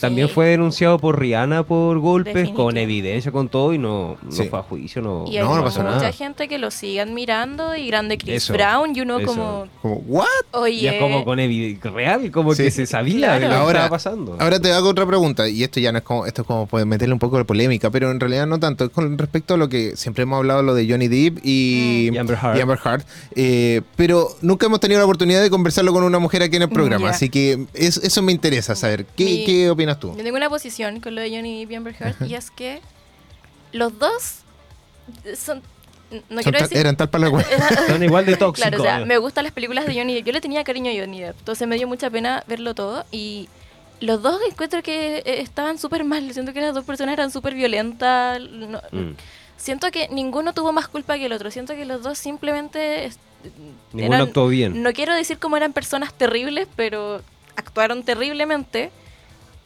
[0.00, 2.64] también fue denunciado por Rihanna por golpes, Definitivo.
[2.64, 4.44] con evidencia, con todo, y no, no Sí.
[4.48, 5.02] fue a juicio.
[5.02, 6.12] No, Y No, no pasó mucha nada.
[6.12, 9.26] gente que lo sigue admirando y grande Chris Eso, Brown y uno eso.
[9.26, 10.26] como, Como, ¿what?
[10.52, 12.64] oye, Y es como con evidencia real, como Sí.
[12.64, 13.40] que se sabía Claro.
[13.40, 14.36] de lo que Ahora- estaba pasando.
[14.38, 16.84] Ahora te hago otra pregunta, y esto ya no es como, esto es como puede
[16.84, 19.68] meterle un poco de polémica, pero en realidad no tanto, es con respecto a lo
[19.68, 22.14] que siempre hemos hablado, lo de Johnny Depp y, Mm.
[22.14, 22.56] Y Amber Heard.
[22.58, 23.02] y Amber Heard,
[23.34, 26.68] eh, pero nunca hemos tenido la oportunidad de conversarlo con una mujer aquí en el
[26.68, 27.14] programa, Mm, Ya.
[27.14, 29.06] así que es- eso me interesa saber.
[29.16, 30.16] ¿Qué, Mi- qué opinas tú?
[30.16, 32.80] yo tengo una posición con lo de Johnny Depp y Amber Heard y es que
[33.72, 34.40] los dos
[35.36, 35.62] son,
[36.28, 36.78] no quiero tal- decir...
[36.78, 37.44] eran tal para la.
[37.88, 38.68] Son igual de tóxicos.
[38.70, 40.26] Claro, o sea, me gustan las películas de Johnny Depp.
[40.26, 43.04] Yo le tenía cariño a Johnny Depp, entonces me dio mucha pena verlo todo.
[43.10, 43.48] Y
[44.00, 46.32] los dos encuentro que eh, estaban súper mal.
[46.32, 48.40] Siento que las dos personas eran súper violentas.
[48.40, 49.14] no- Mm.
[49.56, 51.50] Siento que ninguno tuvo más culpa que el otro.
[51.50, 53.10] Siento que los dos simplemente...
[53.92, 54.82] Ninguno eran- actuó bien.
[54.82, 57.22] No quiero decir cómo eran personas terribles, pero
[57.56, 58.90] actuaron terriblemente.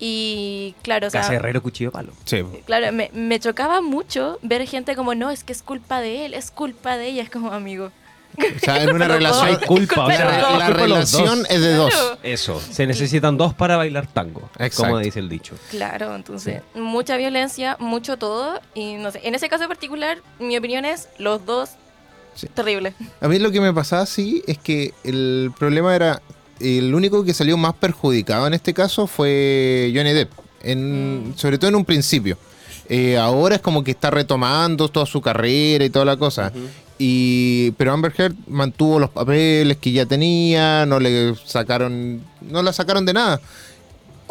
[0.03, 2.13] Y claro, o sea, Casa Herrero, cuchillo palo.
[2.25, 2.43] Sí.
[2.65, 6.33] claro, me, me chocaba mucho ver gente como, no, es que es culpa de él,
[6.35, 7.23] es culpa de ella.
[7.23, 7.93] Es como, amigo.
[8.39, 11.93] O sea, en una relación, Hay culpa, o sea, la, relación es de dos.
[11.93, 12.19] Claro.
[12.23, 14.85] Eso, se necesitan dos para bailar tango, Exacto.
[14.85, 15.55] como dice el dicho.
[15.71, 18.61] Claro, entonces, mucha violencia, mucho todo.
[18.75, 21.71] Y no sé, en ese caso en particular, mi opinión es los dos
[22.35, 22.47] Sí.
[22.47, 22.95] terribles.
[23.21, 26.23] A mí lo que me pasaba sí es que el problema era
[26.61, 30.31] el único que salió más perjudicado en este caso fue Johnny Depp,
[30.63, 31.37] en, Mm.
[31.37, 32.37] sobre todo en un principio.
[32.89, 36.53] Eh, ahora es como que está retomando toda su carrera y toda la cosa.
[36.99, 42.73] Y, pero Amber Heard mantuvo los papeles que ya tenía, no le sacaron, no la
[42.73, 43.41] sacaron de nada.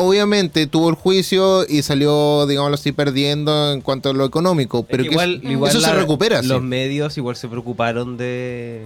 [0.02, 4.84] obviamente tuvo el juicio y salió, digámoslo así, perdiendo en cuanto a lo económico.
[4.84, 6.42] Pero Es que que igual, eso, igual eso se la- recupera.
[6.42, 6.64] Los sí.
[6.66, 8.84] medios igual se preocuparon de,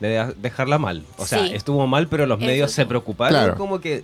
[0.00, 1.04] de dejarla mal.
[1.18, 1.52] O sea, Sí.
[1.54, 3.56] estuvo mal, pero los medios se preocuparon Claro.
[3.56, 4.02] como que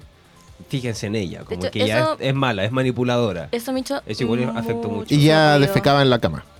[0.68, 3.48] fíjense en ella, como hecho, que ya es, es mala, es manipuladora.
[3.52, 5.14] Eso me hizo Eso igual afectó mucho.
[5.14, 6.44] Y ya defecaba en la cama.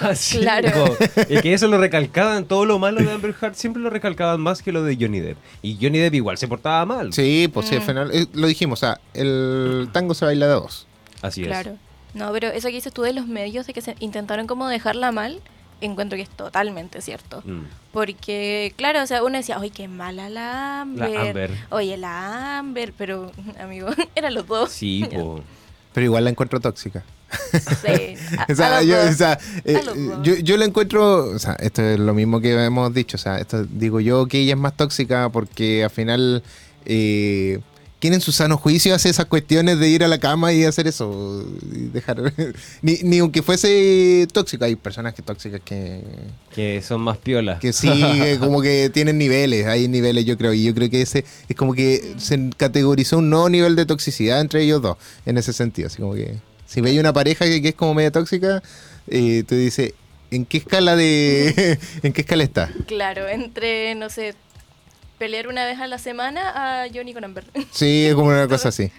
[0.00, 0.70] Ah, sí, Claro.
[0.72, 0.96] po.
[1.28, 4.62] Es que eso lo recalcaban, todo lo malo de Amber Heard siempre lo recalcaban más
[4.62, 5.36] que lo de Johnny Depp.
[5.60, 7.12] Y Johnny Depp igual se portaba mal.
[7.12, 7.68] Sí, pues Mm.
[7.68, 10.86] sí, al final eh, lo dijimos, o sea, el tango se baila de dos.
[11.20, 11.48] Así es.
[11.48, 11.76] Claro.
[12.14, 15.12] No, pero eso que dices tú de los medios, de que se intentaron como dejarla
[15.12, 15.40] mal,
[15.80, 17.42] encuentro que es totalmente cierto.
[17.44, 17.62] Mm.
[17.92, 21.10] Porque, claro, o sea, uno decía, oye, qué mala la Amber.
[21.10, 21.50] La Amber.
[21.70, 24.70] Oye, la Amber, pero, amigo, eran los dos.
[24.70, 25.40] Sí, po.
[25.92, 27.04] Pero igual la encuentro tóxica.
[27.52, 28.14] Sí.
[28.38, 29.96] A- O sea, yo, o sea, eh, dos.
[30.22, 33.38] yo, yo la encuentro, o sea, esto es lo mismo que hemos dicho, o sea,
[33.38, 36.42] esto digo yo que ella es más tóxica porque al final,
[36.84, 37.60] eh,
[38.04, 40.86] ¿quién en su sano juicio hace esas cuestiones de ir a la cama y hacer
[40.86, 41.42] eso?
[41.72, 42.34] Y dejar,
[42.82, 46.02] ni, ni aunque fuese tóxico, hay personas que tóxicas que,
[46.54, 47.60] Que son más piolas.
[47.60, 51.00] que sí, que como que tienen niveles, hay niveles yo creo, y yo creo que
[51.00, 55.38] ese es como que se categorizó un nuevo nivel de toxicidad entre ellos dos, en
[55.38, 56.34] ese sentido, así como que
[56.66, 58.62] si veis una pareja que, que es como media tóxica,
[59.08, 59.94] eh, tú dices,
[60.30, 62.70] ¿en qué escala de, en qué escala está?
[62.86, 64.34] Claro, entre, no sé,
[65.24, 67.44] pelear una vez a la semana a Johnny con Amber.
[67.70, 68.90] Sí, es como una cosa así.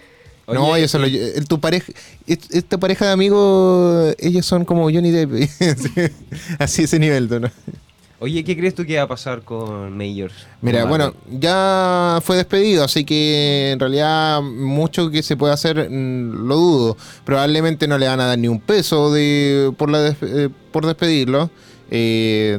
[0.48, 1.92] no, Oye, ellos son los- el- tu pareja,
[2.26, 5.92] est- esta pareja de amigos, ellos son como Johnny Depp, Sí,
[6.58, 7.48] así ese nivel, ¿no?
[8.18, 10.34] Oye, ¿qué crees tú que va a pasar con Majors?
[10.62, 15.88] Mira, Con bueno, ya fue despedido, así que en realidad mucho que se puede hacer
[15.90, 16.96] mm, lo dudo.
[17.24, 20.86] Probablemente no le van a dar ni un peso de por la des- eh, por
[20.86, 21.50] despedirlo,
[21.90, 22.58] eh,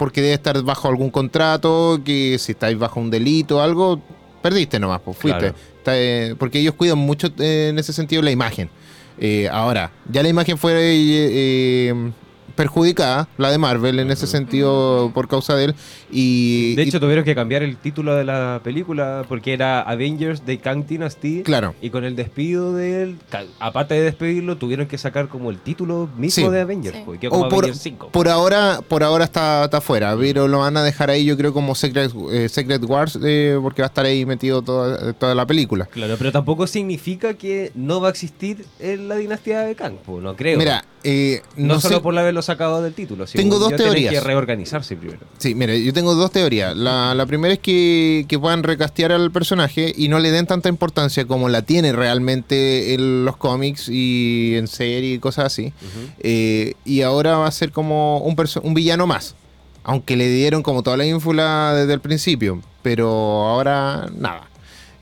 [0.00, 4.00] porque debe estar bajo algún contrato, que si estáis bajo un delito o algo,
[4.40, 5.38] perdiste nomás, pues fuiste.
[5.38, 5.54] Claro.
[5.76, 8.70] Está, eh, porque ellos cuidan mucho eh, en ese sentido la imagen.
[9.18, 12.12] Eh, ahora, ya la imagen fue eh,
[12.60, 15.74] perjudicada, la de Marvel, en ese sentido, por causa de él.
[16.10, 20.44] Y, De y- hecho, tuvieron que cambiar el título de la película porque era Avengers
[20.44, 21.42] de Kang Dynasty.
[21.42, 21.74] Claro.
[21.80, 23.18] Y con el despido de él,
[23.60, 26.52] aparte de despedirlo, tuvieron que sacar como el título mismo Sí.
[26.52, 26.96] de Avengers.
[26.96, 27.02] Sí.
[27.06, 28.08] pues, quedó como O por, Avengers 5.
[28.10, 31.52] por ahora por ahora está, está fuera, pero lo van a dejar ahí yo creo
[31.54, 35.46] como Secret, eh, Secret Wars eh, porque va a estar ahí metido toda, toda la
[35.46, 35.86] película.
[35.86, 40.22] Claro, pero tampoco significa que no va a existir en la dinastía de Kang, pues,
[40.22, 40.58] no creo.
[40.58, 43.24] Mira, eh, no, no, solo sé- por haberlo sacado del título.
[43.26, 44.12] Tengo dos teorías.
[44.12, 45.20] que reorganizarse primero.
[45.38, 46.76] Sí, mira, yo tengo dos teorías.
[46.76, 50.68] La, la primera es que, que puedan recastear al personaje y no le den tanta
[50.68, 55.72] importancia como la tiene realmente en los cómics y en serie y cosas así.
[56.20, 59.34] Eh, y ahora va a ser como un, un villano más.
[59.82, 62.60] Aunque le dieron como toda la ínfula desde el principio.
[62.82, 64.49] Pero ahora nada.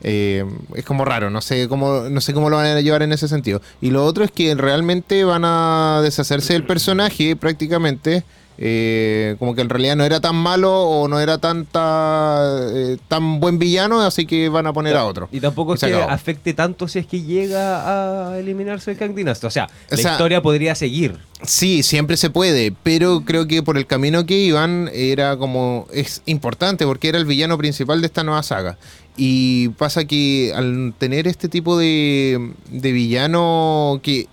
[0.01, 3.11] Eh, es como raro, no sé cómo no sé cómo lo van a llevar en
[3.11, 3.61] ese sentido.
[3.81, 8.23] Y lo otro es que realmente van a deshacerse del personaje prácticamente.
[8.61, 12.41] Eh, como que en realidad no era tan malo o no era tanta
[12.73, 15.29] eh, tan buen villano, así que van a poner a otro.
[15.31, 16.09] Y tampoco es que acabó.
[16.11, 19.47] afecte tanto si es que llega a eliminarse el Kang Dynasty.
[19.47, 21.17] O sea, O la sea, historia podría seguir.
[21.41, 26.21] Sí, siempre se puede, pero creo que por el camino que iban era como es
[26.25, 28.77] importante porque era el villano principal de esta nueva saga.
[29.15, 34.27] Y pasa que al tener este tipo de, de villano que,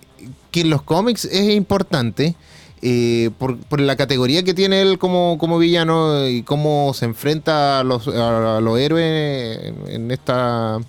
[0.51, 2.35] que en los cómics es importante,
[2.81, 7.83] eh, por, la categoría que tiene él como, como villano y cómo se enfrenta a
[7.83, 10.79] los, a los héroes en, esta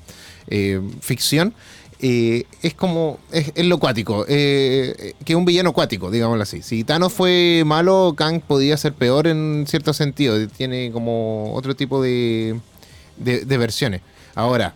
[0.49, 1.55] eh, ficción,
[2.01, 6.63] eh, es como, es, es lo cuático, que es un villano cuático, digámoslo así.
[6.63, 12.03] Si Thanos fue malo, Kang podía ser peor en cierto sentido, tiene como otro tipo
[12.03, 12.61] de,
[13.17, 14.03] de versiones.
[14.35, 14.75] Ahora,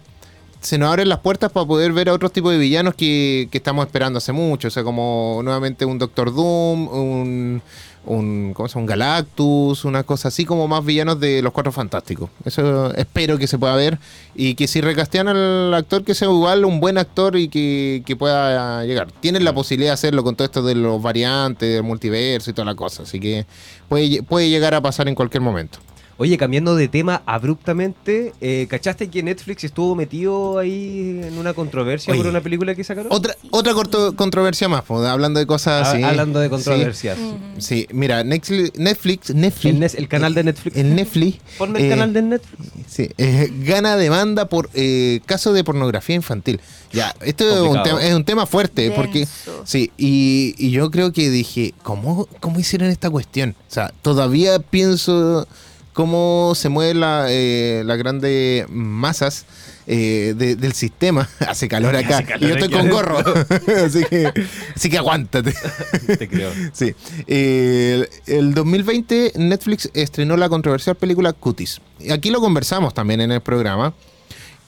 [0.62, 3.58] se nos abren las puertas para poder ver a otros tipos de villanos que, que
[3.58, 4.68] estamos esperando hace mucho.
[4.68, 7.62] O sea, como nuevamente un Doctor Doom, un,
[8.06, 12.30] un, ¿cómo se un Galactus, una cosa así como más villanos de los Cuatro Fantásticos.
[12.44, 13.98] Eso espero que se pueda ver.
[14.36, 18.14] Y que si recastean al actor, que sea igual un buen actor y que, que
[18.14, 19.10] pueda llegar.
[19.20, 22.66] Tienen la posibilidad de hacerlo con todo esto de los variantes, del multiverso y toda
[22.66, 23.02] la cosa.
[23.02, 23.46] Así que
[23.88, 25.80] puede, puede llegar a pasar en cualquier momento.
[26.18, 32.12] Oye, cambiando de tema abruptamente, eh, ¿cachaste que Netflix estuvo metido ahí en una controversia
[32.12, 32.22] Oye.
[32.22, 33.10] por una película que sacaron?
[33.12, 36.02] Otra, otra corto- controversia más, pues, hablando de cosas Ah, así.
[36.02, 36.50] Hablando de Sí.
[36.50, 37.18] controversias.
[37.58, 40.76] Sí, mira, Netflix, Netflix, Netflix El, canal de Netflix.
[40.76, 42.62] el Netflix, Ponme el eh, canal de Netflix.
[42.86, 46.60] sí, eh, gana demanda por eh, caso de pornografía infantil.
[46.92, 49.26] Ya, esto es un, tema, es un tema fuerte, porque
[49.64, 53.56] sí, y, y yo creo que dije, ¿cómo, ¿cómo hicieron esta cuestión?
[53.68, 55.48] O sea, todavía pienso
[55.92, 59.44] cómo se mueven la, eh, las grandes masas
[59.86, 61.28] eh, de- del sistema.
[61.40, 62.18] Hace calor acá.
[62.18, 63.18] Hace calor y yo estoy con gorro.
[63.84, 64.32] así, que,
[64.74, 65.52] así que aguántate.
[66.18, 66.50] Te creo.
[66.72, 66.94] Sí.
[67.26, 71.80] Eh, el, el 2020 Netflix estrenó la controversial película Cuties.
[72.00, 73.92] Y Aquí lo conversamos también en el programa.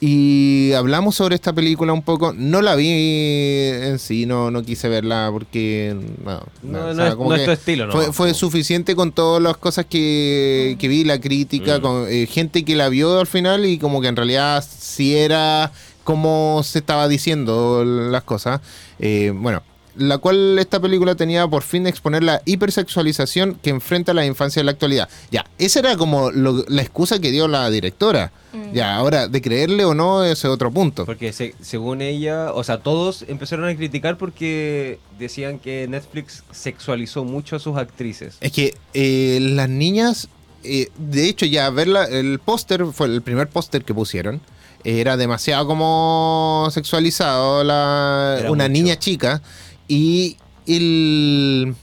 [0.01, 2.35] Y hablamos sobre esta película un poco.
[2.37, 5.97] No la vi en sí, no, no quise verla porque.
[6.25, 7.93] No, No, o sea, como no es que tu estilo, ¿no?
[7.93, 11.83] Fue, fue suficiente con todas las cosas que, que vi, la crítica, Mm.
[11.83, 15.73] con eh, gente que la vio al final y como que en realidad sí era
[16.03, 18.61] como se estaba diciendo las cosas.
[18.99, 19.63] Eh, bueno,
[19.97, 24.61] la cual esta película tenía por fin de exponer la hipersexualización que enfrenta la infancia
[24.61, 25.09] en la actualidad.
[25.31, 28.33] Ya, esa era como lo- la excusa que dio la directora.
[28.53, 28.73] Mm.
[28.73, 31.05] Ya, ahora, de creerle o no, ese es otro punto.
[31.07, 37.25] Porque se- según ella, o sea, todos empezaron a criticar porque decían que Netflix sexualizó
[37.25, 38.37] mucho a sus actrices.
[38.41, 40.29] Es que eh, las niñas,
[40.65, 44.41] eh, de hecho, ya verla, el póster, fue el primer póster que pusieron,
[44.87, 48.73] era demasiado como sexualizado, la, Era una mucho.
[48.73, 49.41] niña chica,
[49.89, 51.75] y el,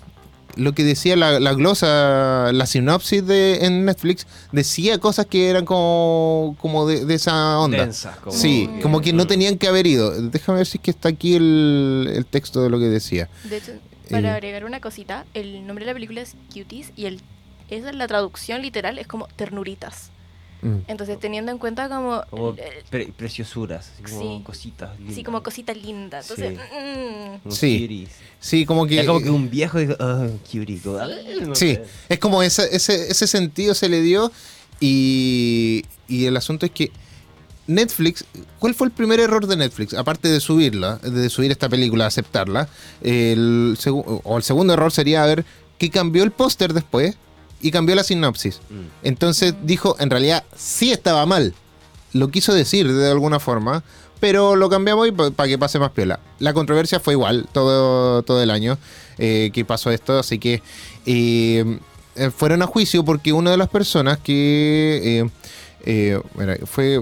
[0.55, 5.65] lo que decía la, la glosa, la sinopsis de, en Netflix, decía cosas que eran
[5.65, 7.77] como, como de, de esa onda.
[7.79, 9.27] Densas, como sí, que- como que no Mm.
[9.27, 10.11] tenían que haber ido.
[10.29, 13.29] Déjame ver si es que está aquí el, el texto de lo que decía.
[13.45, 13.71] De hecho,
[14.09, 14.31] para Eh.
[14.31, 17.21] agregar una cosita, el nombre de la película es Cuties y el,
[17.69, 20.10] esa es la traducción literal, es como ternuritas.
[20.61, 20.77] Mm.
[20.87, 22.23] Entonces, teniendo en cuenta como...
[22.29, 24.41] Como eh, pre- preciosuras, como Sí.
[24.45, 24.91] cositas.
[24.97, 25.23] sí, lindas.
[25.25, 26.19] como cosita linda.
[26.21, 27.47] Entonces, Sí.
[27.47, 28.07] mm, Sí.
[28.39, 28.99] Sí, como que...
[29.01, 30.79] Es como que un viejo dijo, ah, cutie.
[30.79, 30.97] como,
[31.47, 31.83] no Sí, sé.
[32.09, 34.31] es como ese, ese, ese sentido se le dio
[34.79, 36.91] y, y el asunto es que
[37.67, 38.25] Netflix,
[38.59, 39.93] ¿cuál fue el primer error de Netflix?
[39.93, 42.67] Aparte de subirla, de subir esta película, aceptarla,
[43.01, 43.77] el,
[44.23, 45.45] o el segundo error sería ver
[45.77, 47.15] que cambió el póster después
[47.61, 48.59] y cambió la sinopsis.
[48.69, 49.05] Mm.
[49.07, 51.53] Entonces dijo, en realidad sí estaba mal.
[52.13, 53.83] Lo quiso decir de alguna forma,
[54.19, 56.19] pero lo cambiamos y para que pase más piola.
[56.39, 58.77] La controversia fue igual todo, todo el año
[59.17, 60.61] eh, que pasó esto, así que
[61.05, 61.79] eh,
[62.15, 65.25] eh, fueron a juicio porque una de las personas que...
[65.85, 67.01] eh, mira, fue...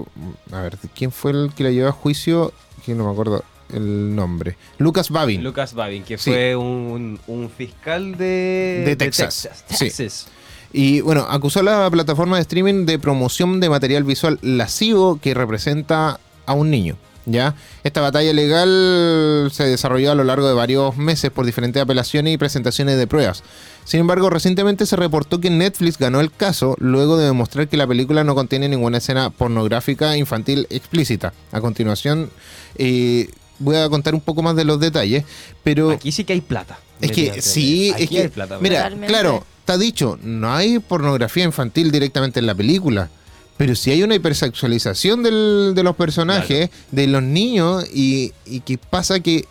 [0.52, 2.52] A ver, ¿quién fue el que la llevó a juicio?
[2.86, 3.44] Que no me acuerdo
[3.74, 4.56] el nombre.
[4.78, 5.42] Lucas Babin.
[5.44, 6.30] Lucas Babin, que Sí.
[6.30, 9.48] fue un, un fiscal de, De Texas.
[9.68, 10.26] Texas.
[10.72, 15.34] Y bueno, acusó a la plataforma de streaming de promoción de material visual lascivo que
[15.34, 16.96] representa a un niño.
[17.26, 17.54] ¿Ya?
[17.84, 22.38] Esta batalla legal se desarrolló a lo largo de varios meses por diferentes apelaciones y
[22.38, 23.44] presentaciones de pruebas.
[23.84, 27.86] Sin embargo, recientemente se reportó que Netflix ganó el caso luego de demostrar que la
[27.86, 31.32] película no contiene ninguna escena pornográfica infantil explícita.
[31.52, 32.30] A continuación,
[32.76, 35.24] eh, voy a contar un poco más de los detalles,
[35.62, 35.90] pero...
[35.90, 36.78] Aquí sí que hay plata.
[37.00, 38.20] Es que sí, Aquí es que.
[38.22, 38.58] hay plata.
[38.60, 39.06] mira, Totalmente.
[39.08, 43.08] claro, está dicho, no hay pornografía infantil directamente en la película.
[43.56, 48.78] Pero sí hay una hipersexualización del- de los personajes, de los niños, y, y que
[48.78, 49.44] pasa que.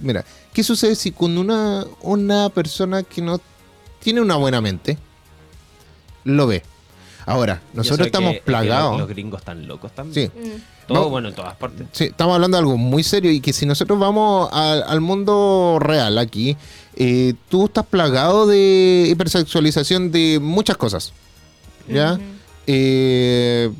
[0.00, 3.40] Mira, ¿qué sucede si con una, una persona que no
[4.00, 4.98] tiene una buena mente
[6.24, 6.62] lo ve?
[7.28, 8.98] Ahora, nosotros estamos que- es que los- plagados.
[8.98, 10.32] Los, gringos están locos también.
[10.34, 10.40] Sí.
[10.48, 10.52] mm,
[10.88, 11.10] Todo No.
[11.10, 11.86] bueno en todas partes.
[11.92, 15.76] Sí, estamos hablando de algo muy serio y que si nosotros vamos al, al mundo
[15.78, 16.56] real aquí,
[16.96, 21.12] eh, tú estás plagado de hipersexualización de muchas cosas.
[21.88, 22.18] ¿Ya?
[22.66, 23.70] Eh,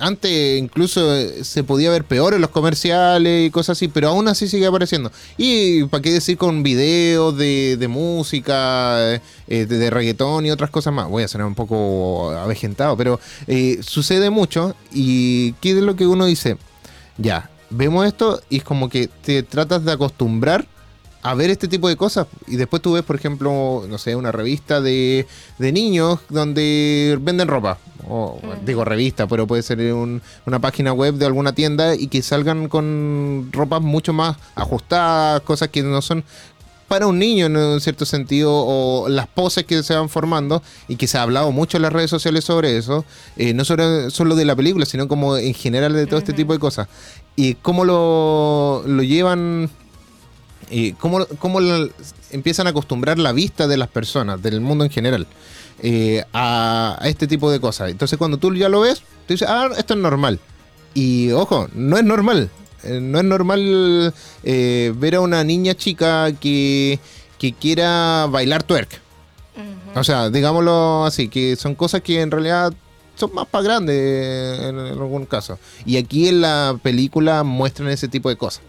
[0.00, 4.28] antes incluso eh, se podía ver peor en los comerciales y cosas así, pero aún
[4.28, 5.12] así sigue apareciendo.
[5.36, 10.92] Y para qué decir con videos de, música, eh, de, de reggaetón y otras cosas
[10.92, 11.08] más.
[11.08, 14.74] Voy a sonar un poco avejentado, pero eh, sucede mucho.
[14.92, 16.56] ¿Y qué es lo que uno dice?
[17.18, 20.66] Ya, vemos esto y es como que te tratas de acostumbrar
[21.22, 22.26] a ver este tipo de cosas.
[22.46, 25.26] Y después tú ves, por ejemplo, no sé, una revista de,
[25.58, 27.78] de niños donde venden ropa.
[28.08, 28.64] O, Mm.
[28.64, 32.68] Digo revista, pero puede ser un- una página web de alguna tienda y que salgan
[32.68, 36.24] con ropas mucho más ajustadas, cosas que no son
[36.88, 40.96] para un niño en un cierto sentido, o las poses que se van formando y
[40.96, 43.04] que se ha hablado mucho en las redes sociales sobre eso,
[43.36, 46.52] eh, no solo, solo de la película, sino como en general de todo este tipo
[46.52, 46.88] de cosas.
[47.36, 49.70] Y cómo lo, lo llevan
[50.70, 51.88] eh, cómo, cómo la-
[52.30, 55.26] empiezan a acostumbrar la vista de las personas, del mundo en general,
[55.82, 57.90] eh, a, a este tipo de cosas.
[57.90, 60.38] Entonces cuando tú ya lo ves, tú dices, ah, esto es normal.
[60.94, 62.50] Y ojo, no es normal.
[62.82, 66.98] Eh, no es normal eh, ver a una niña chica que,
[67.38, 69.00] que quiera bailar twerk.
[69.94, 72.72] O sea, digámoslo así, que son cosas que en realidad
[73.16, 75.58] son más para grandes en, en algún caso.
[75.84, 78.62] Y aquí en la película muestran ese tipo de cosas.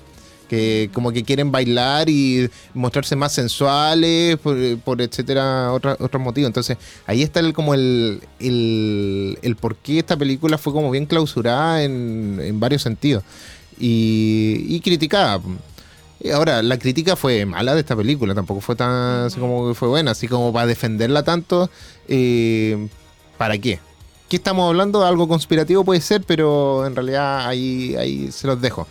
[0.52, 6.78] Que como que quieren bailar y mostrarse más sensuales por, etcétera otra- otros motivos entonces
[7.08, 12.40] ahí está el, como el, el, por qué esta película fue como bien clausurada en,
[12.44, 13.24] en varios sentidos
[13.80, 15.40] y, y criticada
[16.36, 19.88] Ahora, la crítica fue mala de esta película, tampoco fue tan así como que fue
[19.88, 21.68] buena, así como para defenderla tanto,
[22.08, 22.88] eh,
[23.40, 23.80] ¿para qué?
[24.30, 25.04] ¿Qué estamos hablando?
[25.04, 28.88] Algo conspirativo puede ser, pero en realidad ahí, ahí se los dejo.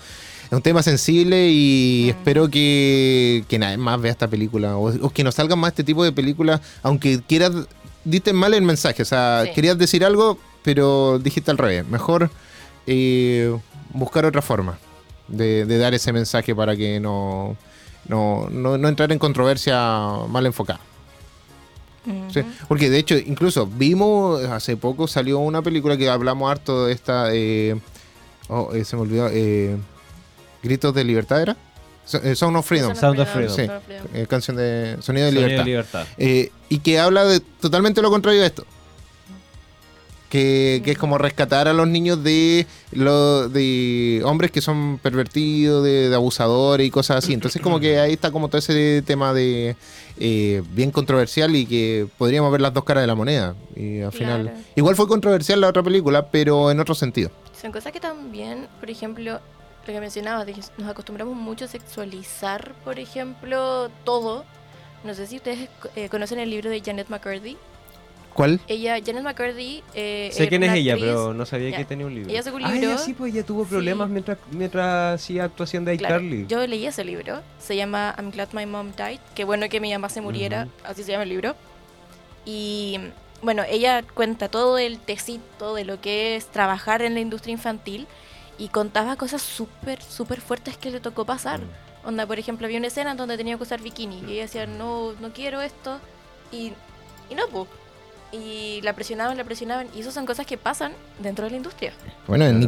[0.51, 5.11] Es un tema sensible y espero que, que nadie más vea esta película o, o
[5.11, 7.53] que no salgan más este tipo de películas, aunque quieras,
[8.05, 9.53] diste mal el mensaje, o sea, Sí.
[9.55, 11.87] querías decir algo, pero dijiste al revés.
[11.87, 12.31] Mejor
[12.89, 13.57] eh,
[13.95, 14.79] buscar otra forma
[15.29, 17.57] de, de dar ese mensaje para que no,
[18.09, 19.79] no, no, no entrar en controversia
[20.29, 20.81] mal enfocada.
[22.33, 26.93] Sí, porque de hecho, incluso vimos hace poco salió una película que hablamos harto de
[26.95, 27.27] esta.
[27.33, 27.79] eh,
[28.49, 29.29] oh, eh, se me olvidó.
[30.63, 31.57] Gritos de Libertad era.
[32.25, 32.95] Eh, Sound of Freedom.
[32.97, 33.55] Sound of Freedom.
[33.55, 33.67] Sí.
[33.67, 34.07] Sound of Freedom.
[34.15, 35.65] eh, canción de Sonido de Sonido Libertad.
[35.65, 36.07] de libertad.
[36.19, 38.65] Eh, y que habla de totalmente lo contrario de esto.
[40.29, 45.83] Que, que es como rescatar a los niños de lo, de hombres que son pervertidos,
[45.83, 47.33] de, de abusadores y cosas así.
[47.33, 49.75] Entonces como que ahí está como todo ese tema de
[50.21, 53.57] eh, bien controversial y que podríamos ver las dos caras de la moneda.
[53.75, 54.43] Y al final.
[54.43, 54.59] Claro.
[54.77, 57.33] Igual fue controversial la otra película, pero en otro sentido.
[57.61, 59.41] Son cosas que también, por ejemplo,
[59.91, 64.45] lo que mencionabas, de que nos acostumbramos mucho a sexualizar, por ejemplo, todo.
[65.05, 67.57] No sé si ustedes eh, conocen el libro de Janet McCurdy.
[68.35, 68.61] ¿Cuál?
[68.69, 69.83] Ella, Janet McCurdy.
[69.95, 71.79] Eh, Sé quién es una ella, actriz- pero no sabía Ya.
[71.79, 72.31] que tenía un libro.
[72.31, 72.91] Ella sacó un Ah, libro.
[72.91, 73.71] ella sí, pues ella tuvo Sí.
[73.71, 76.47] problemas mientras, mientras hacía actuación de Claro, iCarly.
[76.47, 79.91] yo leí ese libro, se llama I'm Glad My Mom Died, qué bueno que mi
[79.93, 81.57] mamá se muriera, así se llama el libro.
[82.45, 82.99] Y
[83.43, 88.07] bueno, ella cuenta todo el tecito de lo que es trabajar en la industria infantil
[88.61, 91.61] y contaba cosas súper, súper fuertes que le tocó pasar.
[91.61, 92.09] Mm.
[92.09, 95.13] Onda, por ejemplo, había una escena donde tenía que usar bikini y ella decía, no,
[95.21, 95.99] no quiero esto.
[96.53, 96.73] Y,
[97.31, 97.67] y no, po.
[98.33, 99.89] Y la presionaban, la presionaban.
[99.95, 101.93] Y eso son cosas que pasan dentro de la industria.
[102.29, 102.61] Bueno, en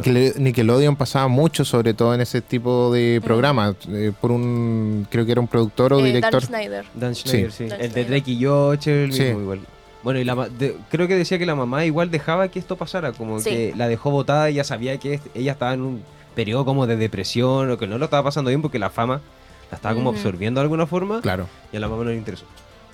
[0.43, 5.31] Nickelodeon pasaba mucho, sobre todo en ese tipo de programas, eh, por un, creo que
[5.31, 6.41] era un productor o Eh, director.
[6.41, 6.85] Dan Schneider.
[6.93, 7.65] Dan Schneider, sí.
[7.67, 8.05] Dan El de.
[8.05, 9.23] Drake y Josh, el Sí.
[9.23, 9.61] igual.
[10.03, 12.75] Bueno, y la ma- de- creo que decía que la mamá igual dejaba que esto
[12.75, 13.49] pasara, como Sí.
[13.49, 16.03] que la dejó botada y ya sabía que ella estaba en un
[16.35, 19.21] periodo como de depresión o que no lo estaba pasando bien porque la fama
[19.71, 21.47] la estaba como absorbiendo de alguna forma Claro.
[21.71, 22.45] y a la mamá no le interesó.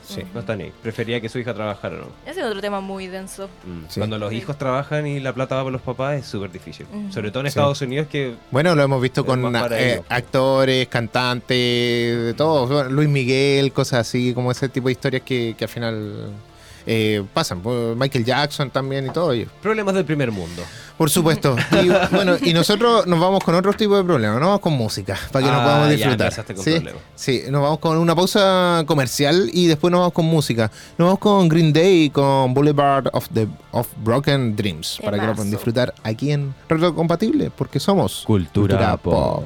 [0.08, 0.24] Sí.
[0.34, 0.72] No está ni ahí.
[0.82, 2.06] Prefería que su hija trabajara, ¿no?
[2.26, 3.48] Ese es otro tema muy denso.
[3.64, 3.82] Mm.
[3.90, 4.00] Sí.
[4.00, 4.38] Cuando los Sí.
[4.38, 6.88] hijos trabajan y la plata va por los papás es súper difícil.
[7.12, 7.50] Sobre todo en Sí.
[7.50, 11.58] Estados Unidos que Bueno, lo hemos visto Es con para eh, actores, cantantes,
[12.26, 12.86] de todo.
[12.90, 16.32] Luis Miguel, cosas así, como ese tipo de historias que, que al final
[16.92, 17.62] eh, pasan.
[17.98, 19.46] Michael Jackson también y todo ello.
[19.62, 20.64] problemas del primer mundo.
[20.98, 21.56] Por supuesto.
[21.84, 25.16] Y bueno, y nosotros nos vamos con otro tipo de problemas, nos vamos con música,
[25.32, 26.34] para que nos Ah, podamos disfrutar.
[26.56, 26.82] con ¿Sí?
[27.16, 30.72] sí, nos vamos con una pausa comercial y después nos vamos con música.
[30.98, 35.36] Nos vamos con Green Day con Boulevard of the of Broken Dreams, para que lo
[35.36, 39.46] puedan disfrutar aquí en Retro Compatible, porque somos Cultura pop.